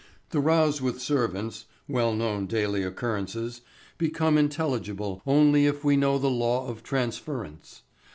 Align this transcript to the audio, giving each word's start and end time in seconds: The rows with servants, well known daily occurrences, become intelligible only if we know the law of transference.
The 0.31 0.39
rows 0.39 0.81
with 0.81 0.99
servants, 0.99 1.65
well 1.87 2.11
known 2.15 2.47
daily 2.47 2.81
occurrences, 2.81 3.61
become 3.99 4.35
intelligible 4.35 5.21
only 5.27 5.67
if 5.67 5.83
we 5.83 5.95
know 5.95 6.17
the 6.17 6.27
law 6.27 6.67
of 6.67 6.81
transference. 6.81 7.83